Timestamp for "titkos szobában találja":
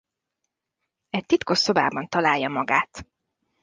1.25-2.49